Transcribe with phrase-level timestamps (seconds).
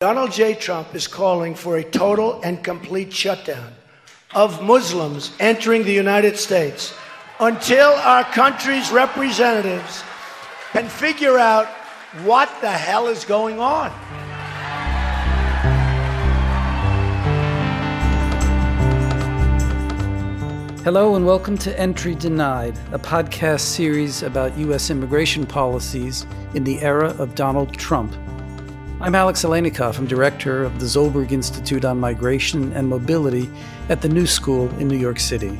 [0.00, 0.54] Donald J.
[0.54, 3.70] Trump is calling for a total and complete shutdown
[4.34, 6.94] of Muslims entering the United States
[7.38, 10.02] until our country's representatives
[10.72, 11.66] can figure out
[12.24, 13.90] what the hell is going on.
[20.82, 24.88] Hello, and welcome to Entry Denied, a podcast series about U.S.
[24.88, 26.24] immigration policies
[26.54, 28.16] in the era of Donald Trump.
[29.02, 29.96] I'm Alex Aleinikoff.
[29.96, 33.48] I'm director of the Zolberg Institute on Migration and Mobility
[33.88, 35.58] at the New School in New York City.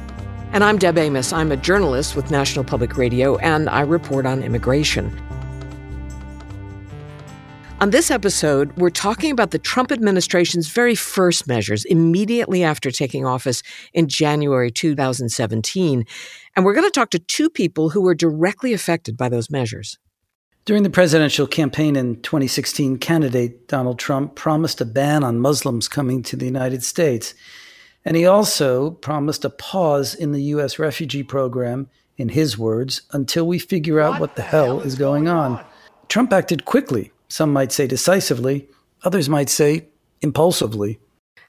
[0.52, 1.32] And I'm Deb Amos.
[1.32, 5.18] I'm a journalist with National Public Radio, and I report on immigration.
[7.80, 13.24] On this episode, we're talking about the Trump administration's very first measures immediately after taking
[13.24, 13.62] office
[13.94, 16.04] in January 2017.
[16.56, 19.98] And we're going to talk to two people who were directly affected by those measures.
[20.70, 26.22] During the presidential campaign in 2016, candidate Donald Trump promised a ban on Muslims coming
[26.22, 27.34] to the United States.
[28.04, 30.78] And he also promised a pause in the U.S.
[30.78, 34.94] refugee program, in his words, until we figure out what, what the, hell, hell is
[34.94, 35.56] going on.
[35.56, 35.64] on.
[36.06, 38.68] Trump acted quickly, some might say decisively,
[39.02, 39.88] others might say
[40.22, 41.00] impulsively.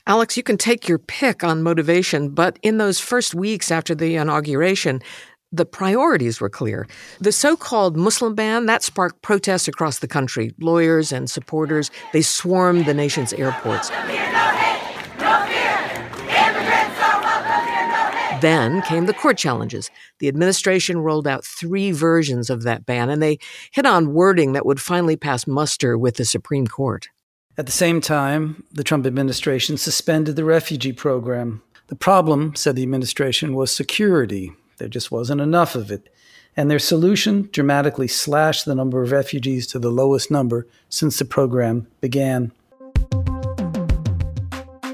[0.07, 4.15] Alex, you can take your pick on motivation, but in those first weeks after the
[4.15, 4.99] inauguration,
[5.51, 6.87] the priorities were clear.
[7.19, 10.53] The so-called Muslim ban that sparked protests across the country.
[10.59, 13.89] Lawyers and supporters they swarmed the nation's airports.
[18.41, 19.91] Then came the court challenges.
[20.19, 23.37] The administration rolled out three versions of that ban, and they
[23.71, 27.07] hit on wording that would finally pass muster with the Supreme Court.
[27.55, 31.61] At the same time, the Trump administration suspended the refugee program.
[31.87, 34.53] The problem, said the administration, was security.
[34.81, 36.09] There just wasn't enough of it.
[36.57, 41.25] And their solution dramatically slashed the number of refugees to the lowest number since the
[41.25, 42.51] program began.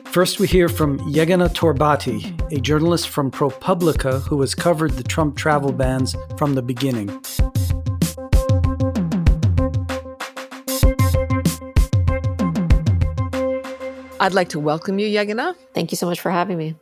[0.07, 5.37] First, we hear from Yeganeh Torbati, a journalist from ProPublica who has covered the Trump
[5.37, 7.07] travel bans from the beginning.
[14.19, 15.55] I'd like to welcome you, Yeganeh.
[15.73, 16.75] Thank you so much for having me.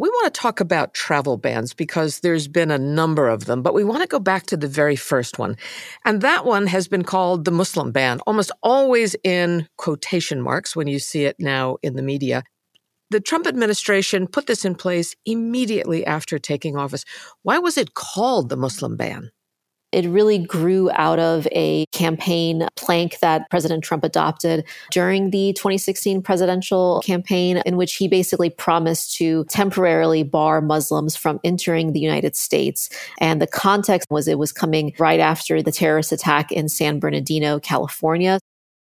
[0.00, 3.74] We want to talk about travel bans because there's been a number of them, but
[3.74, 5.56] we want to go back to the very first one.
[6.04, 10.86] And that one has been called the Muslim ban, almost always in quotation marks when
[10.86, 12.44] you see it now in the media.
[13.10, 17.04] The Trump administration put this in place immediately after taking office.
[17.42, 19.32] Why was it called the Muslim ban?
[19.92, 26.22] It really grew out of a campaign plank that President Trump adopted during the 2016
[26.22, 32.36] presidential campaign, in which he basically promised to temporarily bar Muslims from entering the United
[32.36, 32.90] States.
[33.18, 37.58] And the context was it was coming right after the terrorist attack in San Bernardino,
[37.58, 38.38] California.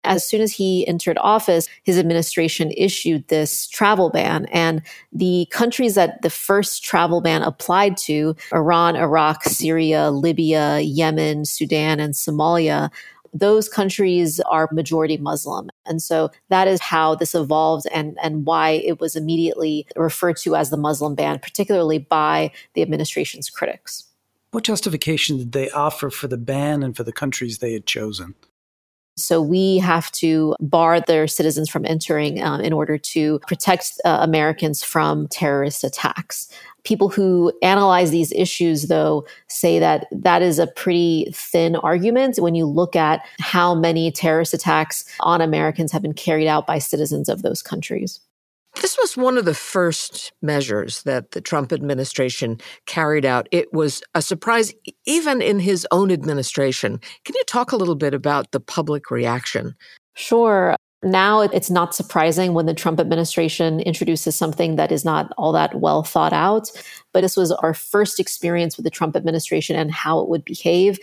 [0.07, 4.47] As soon as he entered office, his administration issued this travel ban.
[4.47, 11.45] And the countries that the first travel ban applied to Iran, Iraq, Syria, Libya, Yemen,
[11.45, 12.91] Sudan, and Somalia
[13.39, 15.69] those countries are majority Muslim.
[15.85, 20.57] And so that is how this evolved and, and why it was immediately referred to
[20.57, 24.05] as the Muslim ban, particularly by the administration's critics.
[24.53, 28.35] What justification did they offer for the ban and for the countries they had chosen?
[29.19, 34.19] So we have to bar their citizens from entering um, in order to protect uh,
[34.21, 36.49] Americans from terrorist attacks.
[36.85, 42.55] People who analyze these issues, though, say that that is a pretty thin argument when
[42.55, 47.29] you look at how many terrorist attacks on Americans have been carried out by citizens
[47.29, 48.21] of those countries.
[48.83, 53.49] This was one of the first measures that the Trump administration carried out.
[53.51, 54.73] It was a surprise,
[55.07, 57.01] even in his own administration.
[57.25, 59.75] Can you talk a little bit about the public reaction?
[60.15, 60.77] Sure.
[61.03, 65.79] Now it's not surprising when the Trump administration introduces something that is not all that
[65.79, 66.71] well thought out.
[67.17, 70.99] But this was our first experience with the Trump administration and how it would behave.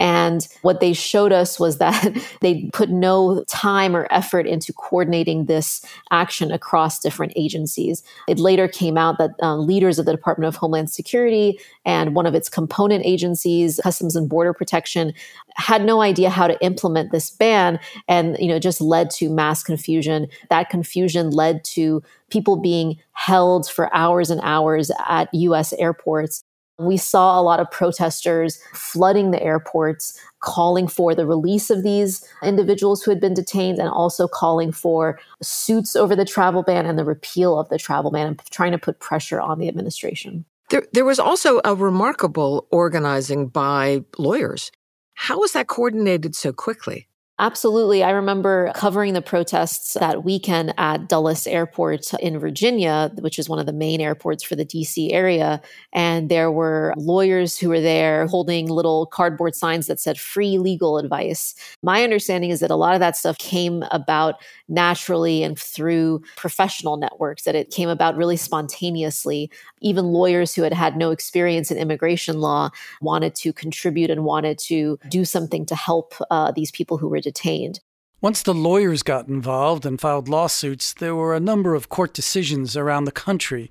[0.00, 5.44] And what they showed us was that they put no time or effort into coordinating
[5.44, 8.02] this action across different agencies.
[8.28, 12.24] It later came out that uh, leaders of the Department of Homeland Security and one
[12.24, 15.12] of its component agencies, Customs and Border Protection,
[15.56, 17.78] had no idea how to implement this ban
[18.08, 20.28] and you know just led to mass confusion.
[20.48, 26.44] That confusion led to people being held for hours and hours at US airports
[26.78, 32.26] we saw a lot of protesters flooding the airports, calling for the release of these
[32.42, 36.98] individuals who had been detained and also calling for suits over the travel ban and
[36.98, 40.44] the repeal of the travel ban and trying to put pressure on the administration.
[40.70, 44.70] There, there was also a remarkable organizing by lawyers.
[45.14, 47.08] How was that coordinated so quickly?
[47.40, 48.02] Absolutely.
[48.02, 53.60] I remember covering the protests that weekend at Dulles Airport in Virginia, which is one
[53.60, 55.60] of the main airports for the DC area.
[55.92, 60.98] And there were lawyers who were there holding little cardboard signs that said free legal
[60.98, 61.54] advice.
[61.80, 64.34] My understanding is that a lot of that stuff came about
[64.68, 69.50] naturally and through professional networks, that it came about really spontaneously.
[69.80, 72.70] Even lawyers who had had no experience in immigration law
[73.00, 77.20] wanted to contribute and wanted to do something to help uh, these people who were
[77.20, 77.80] detained.
[78.20, 82.76] Once the lawyers got involved and filed lawsuits, there were a number of court decisions
[82.76, 83.70] around the country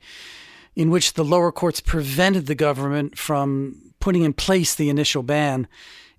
[0.73, 5.67] in which the lower courts prevented the government from putting in place the initial ban.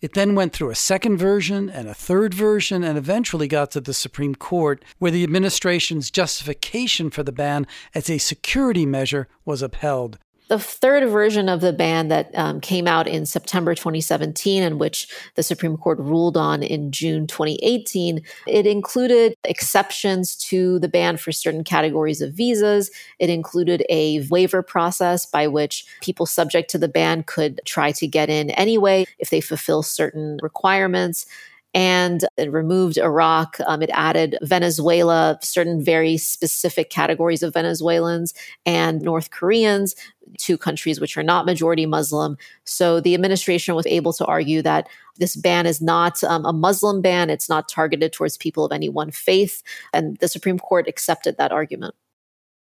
[0.00, 3.80] It then went through a second version and a third version and eventually got to
[3.80, 9.60] the Supreme Court, where the administration's justification for the ban as a security measure was
[9.60, 10.18] upheld
[10.48, 15.08] the third version of the ban that um, came out in September 2017, and which
[15.34, 21.32] the Supreme Court ruled on in June 2018, it included exceptions to the ban for
[21.32, 22.90] certain categories of visas.
[23.18, 28.06] It included a waiver process by which people subject to the ban could try to
[28.06, 31.26] get in anyway if they fulfill certain requirements
[31.74, 33.58] and it removed Iraq.
[33.66, 38.34] Um, it added Venezuela, certain very specific categories of Venezuelans
[38.64, 39.94] and North Koreans,
[40.38, 42.36] two countries which are not majority Muslim.
[42.64, 44.88] So the administration was able to argue that
[45.18, 48.88] this ban is not um, a Muslim ban, it's not targeted towards people of any
[48.88, 49.62] one faith.
[49.92, 51.94] And the Supreme Court accepted that argument.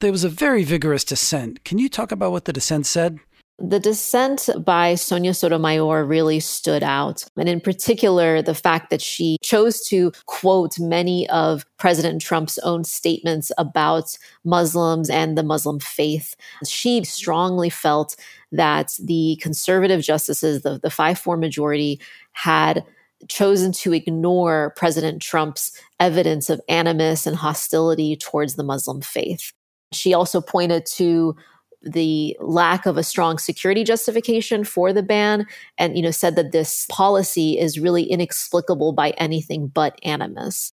[0.00, 1.64] There was a very vigorous dissent.
[1.64, 3.20] Can you talk about what the dissent said?
[3.58, 7.24] The dissent by Sonia Sotomayor really stood out.
[7.36, 12.82] And in particular, the fact that she chose to quote many of President Trump's own
[12.84, 16.34] statements about Muslims and the Muslim faith.
[16.66, 18.16] She strongly felt
[18.50, 22.00] that the conservative justices, the, the 5 4 majority,
[22.32, 22.84] had
[23.28, 25.70] chosen to ignore President Trump's
[26.00, 29.52] evidence of animus and hostility towards the Muslim faith.
[29.92, 31.36] She also pointed to
[31.82, 35.46] the lack of a strong security justification for the ban
[35.78, 40.72] and you know said that this policy is really inexplicable by anything but animus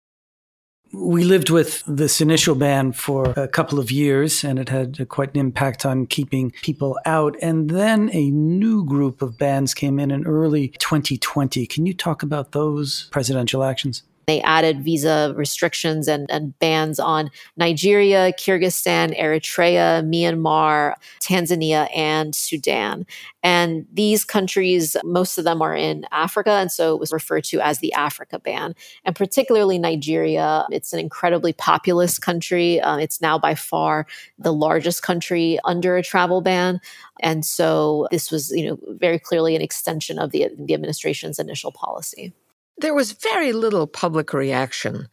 [0.92, 5.34] we lived with this initial ban for a couple of years, and it had quite
[5.34, 7.36] an impact on keeping people out.
[7.42, 11.66] And then a new group of bans came in in early 2020.
[11.66, 14.04] Can you talk about those presidential actions?
[14.26, 23.06] They added visa restrictions and, and bans on Nigeria, Kyrgyzstan, Eritrea, Myanmar, Tanzania, and Sudan.
[23.44, 26.50] And these countries, most of them are in Africa.
[26.50, 28.74] And so it was referred to as the Africa ban.
[29.04, 32.80] And particularly Nigeria, it's an incredibly populous country.
[32.80, 34.08] Um, it's now by far
[34.40, 36.80] the largest country under a travel ban.
[37.20, 41.70] And so this was, you know, very clearly an extension of the, the administration's initial
[41.70, 42.34] policy.
[42.78, 45.08] There was very little public reaction.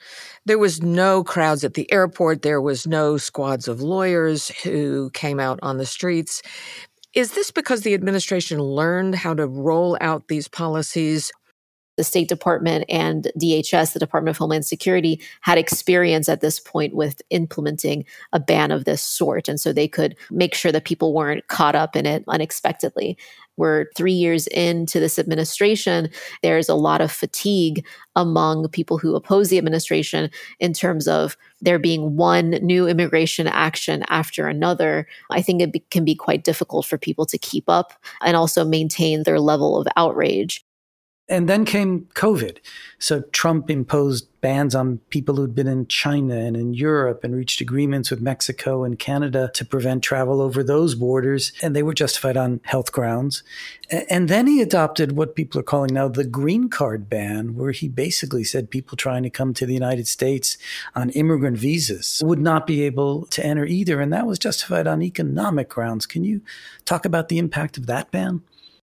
[0.46, 2.42] There was no crowds at the airport.
[2.42, 6.42] There was no squads of lawyers who came out on the streets.
[7.14, 11.32] Is this because the administration learned how to roll out these policies
[11.96, 16.96] the State Department and DHS, the Department of Homeland Security, had experience at this point
[16.96, 19.48] with implementing a ban of this sort.
[19.48, 23.18] And so they could make sure that people weren't caught up in it unexpectedly.
[23.56, 26.10] We're three years into this administration.
[26.42, 27.86] There's a lot of fatigue
[28.16, 34.04] among people who oppose the administration in terms of there being one new immigration action
[34.10, 35.08] after another.
[35.30, 38.66] I think it be, can be quite difficult for people to keep up and also
[38.66, 40.66] maintain their level of outrage.
[41.34, 42.60] And then came COVID.
[43.00, 47.60] So Trump imposed bans on people who'd been in China and in Europe and reached
[47.60, 51.52] agreements with Mexico and Canada to prevent travel over those borders.
[51.64, 53.42] And they were justified on health grounds.
[53.90, 57.88] And then he adopted what people are calling now the green card ban, where he
[57.88, 60.60] basically said people trying to come to the United States
[60.94, 64.00] on immigrant visas would not be able to enter either.
[64.00, 66.06] And that was justified on economic grounds.
[66.06, 66.42] Can you
[66.86, 68.44] talk about the impact of that ban?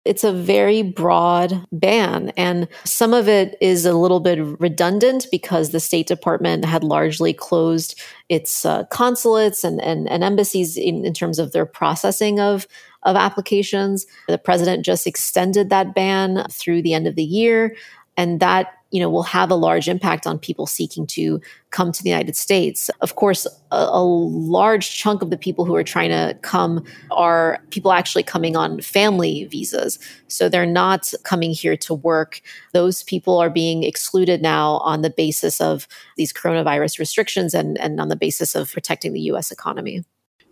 [0.07, 5.71] It's a very broad ban, and some of it is a little bit redundant because
[5.71, 11.13] the State Department had largely closed its uh, consulates and, and, and embassies in, in
[11.13, 12.67] terms of their processing of,
[13.03, 14.07] of applications.
[14.29, 17.77] The president just extended that ban through the end of the year,
[18.17, 21.41] and that you know will have a large impact on people seeking to
[21.71, 22.89] come to the United States.
[23.01, 27.59] Of course, a, a, large chunk of the people who are trying to come are
[27.71, 29.99] people actually coming on family visas.
[30.29, 32.41] So they're not coming here to work.
[32.73, 38.01] Those people are being excluded now on the basis of these coronavirus restrictions and, and
[38.01, 40.05] on the basis of protecting the US economy.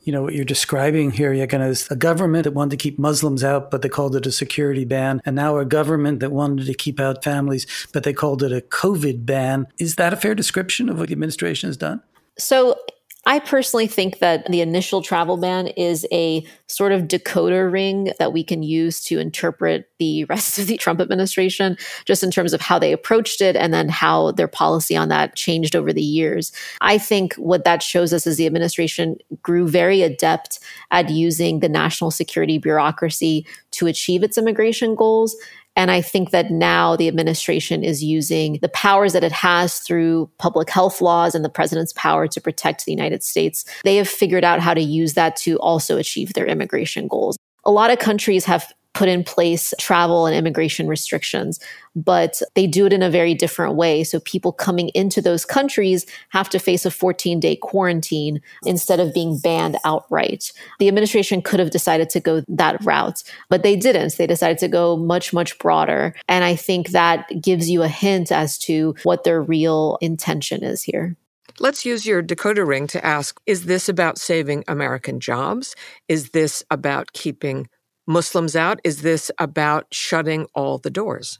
[0.05, 3.43] You know, what you're describing here, Yeganeh, is a government that wanted to keep Muslims
[3.43, 5.21] out, but they called it a security ban.
[5.25, 8.61] And now a government that wanted to keep out families, but they called it a
[8.61, 9.67] COVID ban.
[9.79, 12.03] Is that a fair description of what the administration has done?
[12.39, 12.79] So
[13.27, 18.33] I personally think that the initial travel ban is a sort of decoder ring that
[18.33, 22.61] we can use to interpret the rest of the Trump administration, just in terms of
[22.61, 26.53] how they approached it and then how their policy on that changed over the years.
[26.81, 30.59] I think what that shows us is the administration grew very adept
[30.91, 35.35] at using the national security bureaucracy to achieve its immigration goals.
[35.77, 40.31] And I think that now the administration is using the powers that it has through
[40.39, 43.65] public health laws and the president's power to protect the United States.
[43.83, 47.37] They have figured out how to use that to also achieve their immigration goals.
[47.65, 51.61] A lot of countries have put in place travel and immigration restrictions,
[51.95, 54.05] but they do it in a very different way.
[54.05, 59.13] So people coming into those countries have to face a 14 day quarantine instead of
[59.13, 60.53] being banned outright.
[60.79, 64.17] The administration could have decided to go that route, but they didn't.
[64.17, 66.15] They decided to go much, much broader.
[66.29, 70.83] And I think that gives you a hint as to what their real intention is
[70.83, 71.17] here.
[71.61, 75.77] Let's use your decoder ring to ask Is this about saving American jobs?
[76.09, 77.69] Is this about keeping
[78.07, 78.81] Muslims out?
[78.85, 81.39] Is this about shutting all the doors?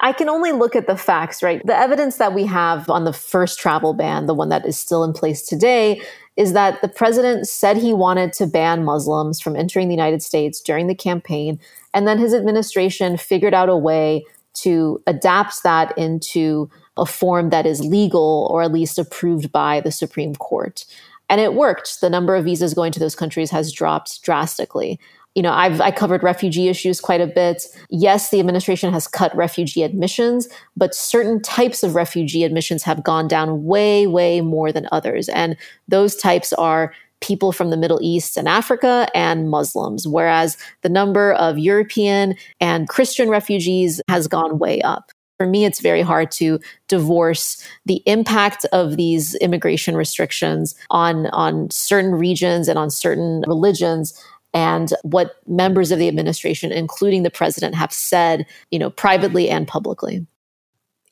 [0.00, 1.64] I can only look at the facts, right?
[1.66, 5.04] The evidence that we have on the first travel ban, the one that is still
[5.04, 6.00] in place today,
[6.36, 10.60] is that the president said he wanted to ban Muslims from entering the United States
[10.60, 11.58] during the campaign.
[11.92, 14.24] And then his administration figured out a way
[14.62, 19.92] to adapt that into a form that is legal or at least approved by the
[19.92, 20.84] Supreme Court.
[21.28, 22.00] And it worked.
[22.00, 24.98] The number of visas going to those countries has dropped drastically
[25.38, 27.64] you know, I've I covered refugee issues quite a bit.
[27.90, 33.28] Yes, the administration has cut refugee admissions, but certain types of refugee admissions have gone
[33.28, 35.28] down way, way more than others.
[35.28, 40.88] And those types are people from the Middle East and Africa and Muslims, whereas the
[40.88, 45.12] number of European and Christian refugees has gone way up.
[45.38, 51.70] For me, it's very hard to divorce the impact of these immigration restrictions on, on
[51.70, 54.20] certain regions and on certain religions
[54.54, 59.68] and what members of the administration, including the president, have said, you know, privately and
[59.68, 60.26] publicly.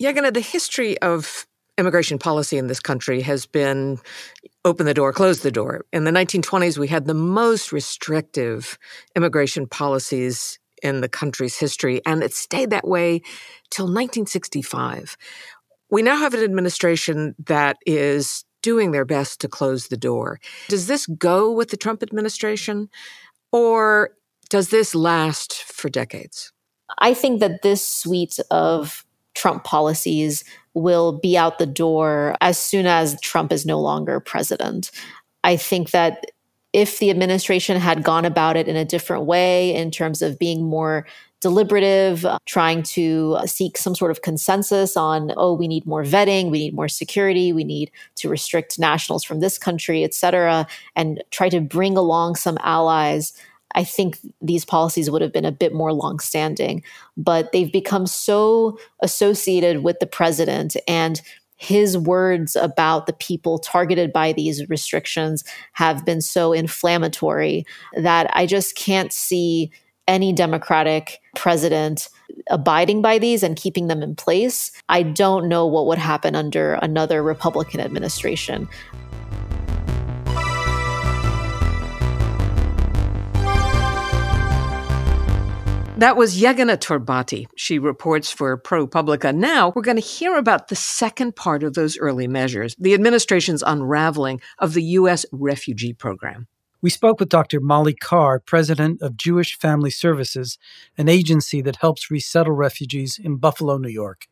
[0.01, 1.47] Yeganeh, the history of
[1.79, 3.99] immigration policy in this country has been
[4.65, 5.85] open the door, close the door.
[5.93, 8.79] In the 1920s, we had the most restrictive
[9.15, 13.21] immigration policies in the country's history, and it stayed that way
[13.71, 15.17] till 1965.
[15.91, 20.41] We now have an administration that is doing their best to close the door.
[20.69, 22.89] Does this go with the Trump administration?
[23.57, 24.11] Or
[24.51, 26.53] does this last for decades?
[26.99, 29.03] I think that this suite of
[29.35, 30.45] Trump policies
[30.75, 34.91] will be out the door as soon as Trump is no longer president.
[35.43, 36.27] I think that
[36.75, 40.63] if the administration had gone about it in a different way in terms of being
[40.63, 41.07] more
[41.41, 46.51] deliberative, uh, trying to seek some sort of consensus on, oh, we need more vetting,
[46.51, 51.23] we need more security, we need to restrict nationals from this country, et cetera, and
[51.31, 53.33] try to bring along some allies.
[53.75, 56.83] I think these policies would have been a bit more longstanding,
[57.17, 61.21] but they've become so associated with the president and
[61.59, 67.65] his words about the people targeted by these restrictions have been so inflammatory
[67.97, 69.71] that I just can't see
[70.09, 72.09] any Democratic president
[72.51, 74.71] abiding by these and keeping them in place.
[74.89, 78.69] I don't know what would happen under another Republican administration.
[85.99, 87.47] That was Yeganeh Torbati.
[87.57, 89.35] She reports for ProPublica.
[89.35, 93.63] Now we're going to hear about the second part of those early measures, the administration's
[93.67, 95.25] unraveling of the U.S.
[95.33, 96.49] refugee program.
[96.83, 97.61] We spoke with Dr.
[97.61, 100.59] Molly Carr, president of Jewish Family Services,
[100.99, 104.29] an agency that helps resettle refugees in Buffalo, New York.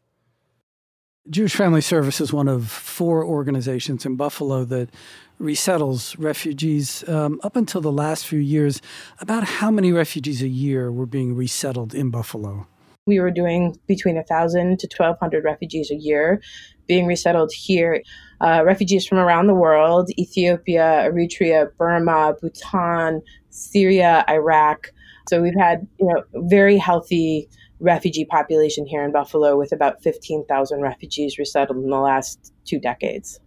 [1.31, 4.91] Jewish Family Service is one of four organizations in Buffalo that
[5.39, 7.03] resettles refugees.
[7.09, 8.83] Um, up until the last few years,
[9.21, 12.67] about how many refugees a year were being resettled in Buffalo?
[13.07, 16.43] We were doing between 1,000 to 1,200 refugees a year
[16.87, 18.03] being resettled here
[18.45, 24.93] uh, refugees from around the world Ethiopia, Eritrea, Burma, Bhutan, Syria, Iraq.
[25.29, 27.49] So we've had you know very healthy
[27.81, 33.41] refugee population here in Buffalo with about 15,000 refugees resettled in the last two decades.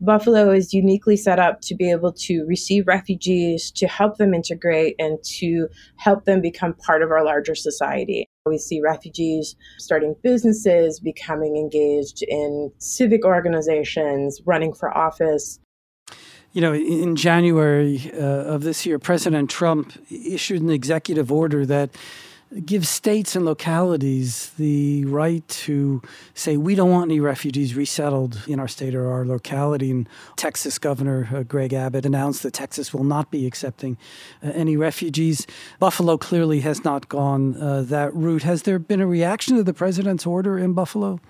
[0.00, 4.96] Buffalo is uniquely set up to be able to receive refugees, to help them integrate,
[4.98, 8.26] and to help them become part of our larger society.
[8.46, 15.58] We see refugees starting businesses, becoming engaged in civic organizations, running for office.
[16.52, 21.96] You know, in January uh, of this year, President Trump issued an executive order that
[22.64, 26.00] gives states and localities the right to
[26.34, 29.90] say we don't want any refugees resettled in our state or our locality.
[29.90, 33.96] And Texas Governor uh, Greg Abbott announced that Texas will not be accepting
[34.42, 35.46] uh, any refugees.
[35.78, 38.42] Buffalo clearly has not gone uh, that route.
[38.42, 41.20] Has there been a reaction to the president's order in Buffalo?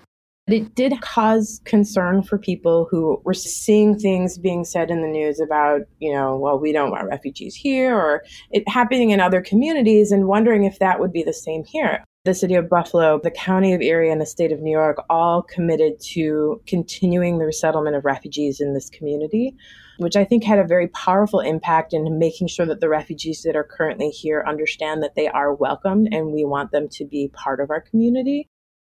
[0.47, 5.39] It did cause concern for people who were seeing things being said in the news
[5.39, 10.11] about, you know, well, we don't want refugees here, or it happening in other communities,
[10.11, 12.03] and wondering if that would be the same here.
[12.25, 15.41] The city of Buffalo, the county of Erie, and the state of New York all
[15.41, 19.55] committed to continuing the resettlement of refugees in this community,
[19.97, 23.55] which I think had a very powerful impact in making sure that the refugees that
[23.55, 27.59] are currently here understand that they are welcome and we want them to be part
[27.59, 28.47] of our community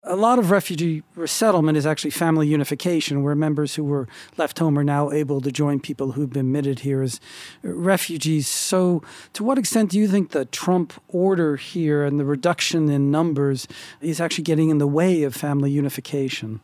[0.06, 4.78] a lot of refugee resettlement is actually family unification, where members who were left home
[4.78, 7.22] are now able to join people who've been admitted here as
[7.62, 8.48] refugees.
[8.48, 9.02] So,
[9.34, 13.68] to what extent do you think the Trump order here and the reduction in numbers
[14.02, 16.60] is actually getting in the way of family unification?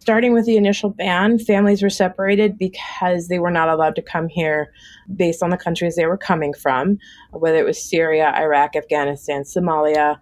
[0.00, 4.28] Starting with the initial ban, families were separated because they were not allowed to come
[4.28, 4.70] here
[5.16, 6.98] based on the countries they were coming from,
[7.30, 10.18] whether it was Syria, Iraq, Afghanistan, Somalia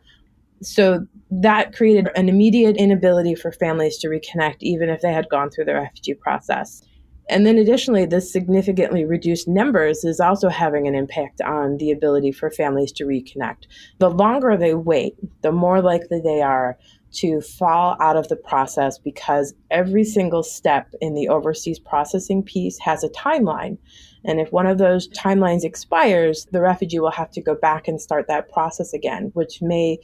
[0.62, 5.50] so that created an immediate inability for families to reconnect, even if they had gone
[5.50, 6.82] through the refugee process.
[7.28, 12.32] And then additionally, this significantly reduced numbers is also having an impact on the ability
[12.32, 13.64] for families to reconnect.
[13.98, 16.76] The longer they wait, the more likely they are
[17.12, 22.78] to fall out of the process because every single step in the overseas processing piece
[22.78, 23.78] has a timeline.
[24.24, 28.00] And if one of those timelines expires, the refugee will have to go back and
[28.00, 29.98] start that process again, which may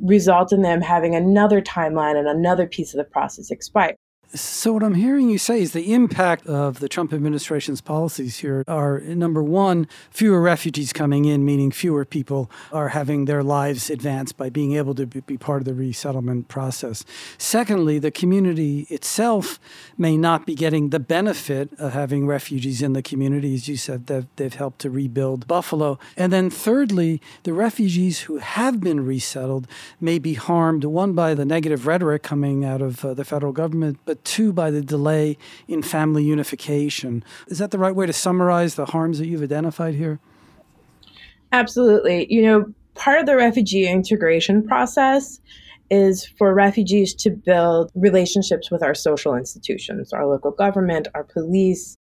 [0.00, 3.96] result in them having another timeline and another piece of the process expire.
[4.34, 8.64] So, what I'm hearing you say is the impact of the Trump administration's policies here
[8.66, 14.38] are number one, fewer refugees coming in, meaning fewer people are having their lives advanced
[14.38, 17.04] by being able to be part of the resettlement process.
[17.36, 19.60] Secondly, the community itself
[19.98, 23.52] may not be getting the benefit of having refugees in the community.
[23.52, 25.98] As you said, they've, they've helped to rebuild Buffalo.
[26.16, 29.66] And then thirdly, the refugees who have been resettled
[30.00, 33.98] may be harmed, one, by the negative rhetoric coming out of uh, the federal government,
[34.06, 35.36] but two by the delay
[35.68, 37.24] in family unification.
[37.48, 40.20] Is that the right way to summarize the harms that you've identified here?
[41.52, 42.26] Absolutely.
[42.32, 45.40] You know, part of the refugee integration process
[45.90, 51.96] is for refugees to build relationships with our social institutions, our local government, our police.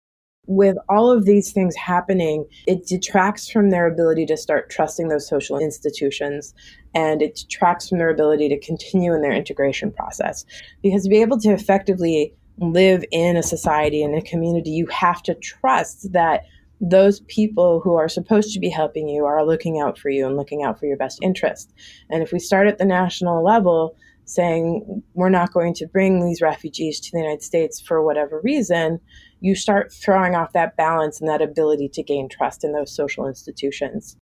[0.47, 5.29] With all of these things happening, it detracts from their ability to start trusting those
[5.29, 6.55] social institutions
[6.95, 10.45] and it detracts from their ability to continue in their integration process.
[10.83, 15.23] Because to be able to effectively live in a society and a community, you have
[15.25, 16.45] to trust that
[16.81, 20.37] those people who are supposed to be helping you are looking out for you and
[20.37, 21.73] looking out for your best interest.
[22.11, 26.43] And if we start at the national level saying we're not going to bring these
[26.43, 29.01] refugees to the United States for whatever reason,
[29.47, 33.27] you start throwing off that balance and that ability to gain trust in those social
[33.27, 34.17] institutions.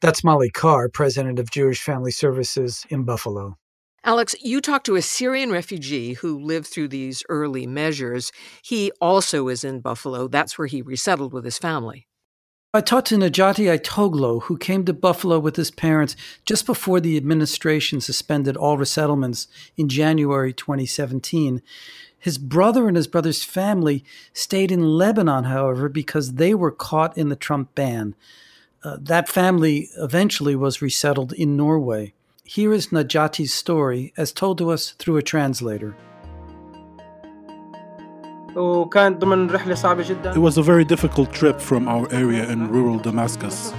[0.00, 3.56] That's Molly Carr, president of Jewish Family Services in Buffalo.
[4.02, 8.32] Alex, you talked to a Syrian refugee who lived through these early measures.
[8.64, 10.26] He also is in Buffalo.
[10.26, 12.06] That's where he resettled with his family.
[12.72, 16.14] I talked to Najati Itoglo, who came to Buffalo with his parents
[16.46, 21.62] just before the administration suspended all resettlements in January 2017.
[22.16, 27.28] His brother and his brother's family stayed in Lebanon, however, because they were caught in
[27.28, 28.14] the Trump ban.
[28.84, 32.14] Uh, that family eventually was resettled in Norway.
[32.44, 35.96] Here is Najati's story as told to us through a translator.
[40.36, 43.72] It was a very difficult trip from our area in rural Damascus.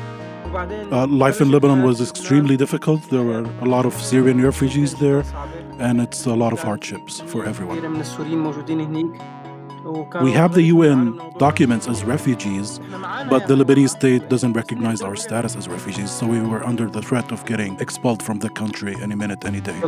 [0.92, 3.02] Uh, life in Lebanon was extremely difficult.
[3.10, 5.24] There were a lot of Syrian refugees there,
[5.80, 7.78] and it's a lot of hardships for everyone.
[10.22, 12.80] We have the UN documents as refugees,
[13.30, 17.02] but the Lebanese state doesn't recognize our status as refugees, so we were under the
[17.02, 19.80] threat of getting expelled from the country any minute, any day.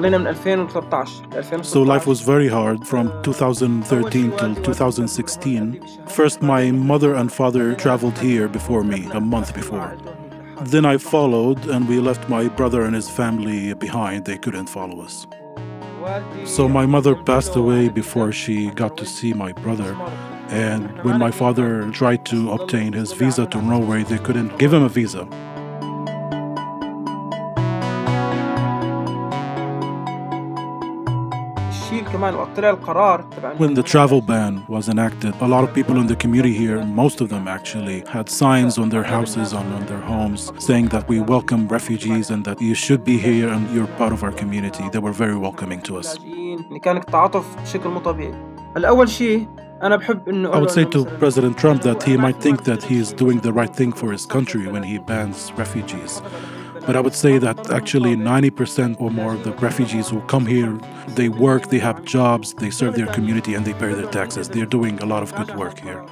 [1.61, 6.07] So life was very hard from 2013 till 2016.
[6.07, 9.95] First, my mother and father traveled here before me, a month before.
[10.61, 14.25] Then I followed, and we left my brother and his family behind.
[14.25, 15.27] They couldn't follow us.
[16.45, 19.95] So my mother passed away before she got to see my brother.
[20.49, 24.83] And when my father tried to obtain his visa to Norway, they couldn't give him
[24.83, 25.27] a visa.
[32.23, 37.19] When the travel ban was enacted, a lot of people in the community here, most
[37.19, 41.19] of them actually, had signs on their houses and on their homes saying that we
[41.19, 44.87] welcome refugees and that you should be here and you're part of our community.
[44.93, 46.17] They were very welcoming to us.
[50.55, 53.51] I would say to President Trump that he might think that he is doing the
[53.51, 56.21] right thing for his country when he bans refugees.
[56.85, 60.77] But I would say that actually 90% or more of the refugees who come here,
[61.15, 64.49] they work, they have jobs, they serve their community, and they pay their taxes.
[64.49, 66.05] They're doing a lot of good work here.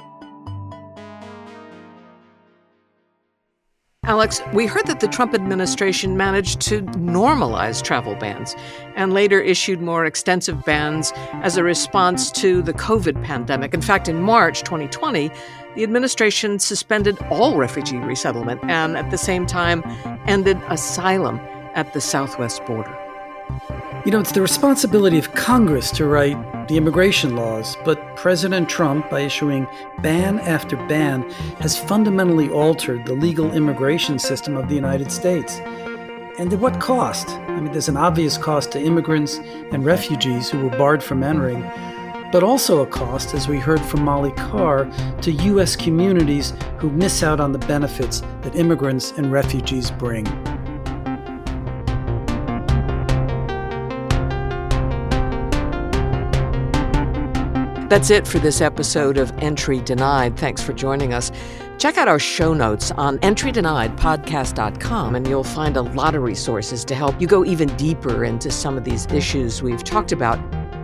[4.04, 8.56] Alex, we heard that the Trump administration managed to normalize travel bans
[8.96, 13.72] and later issued more extensive bans as a response to the COVID pandemic.
[13.72, 15.30] In fact, in March 2020,
[15.76, 19.84] the administration suspended all refugee resettlement and at the same time
[20.26, 21.38] ended asylum
[21.76, 22.98] at the southwest border.
[24.04, 26.36] You know, it's the responsibility of Congress to write
[26.68, 29.66] the immigration laws, but President Trump, by issuing
[30.00, 31.28] ban after ban,
[31.60, 35.60] has fundamentally altered the legal immigration system of the United States.
[36.38, 37.28] And at what cost?
[37.28, 39.38] I mean, there's an obvious cost to immigrants
[39.72, 41.62] and refugees who were barred from entering,
[42.32, 45.76] but also a cost, as we heard from Molly Carr, to U.S.
[45.76, 50.26] communities who miss out on the benefits that immigrants and refugees bring.
[57.92, 60.38] That's it for this episode of Entry Denied.
[60.38, 61.30] Thanks for joining us.
[61.76, 66.94] Check out our show notes on entrydeniedpodcast.com, and you'll find a lot of resources to
[66.94, 70.40] help you go even deeper into some of these issues we've talked about.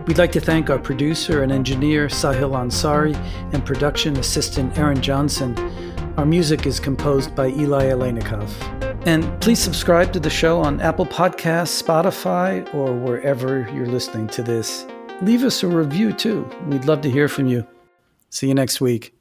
[0.07, 3.15] We'd like to thank our producer and engineer, Sahil Ansari,
[3.53, 5.57] and production assistant, Aaron Johnson.
[6.15, 8.51] Our music is composed by Eli Aleinikoff.
[9.07, 14.43] And please subscribe to the show on Apple Podcasts, Spotify, or wherever you're listening to
[14.43, 14.85] this
[15.21, 16.49] leave us a review too.
[16.67, 17.65] We'd love to hear from you.
[18.29, 19.18] See you next week.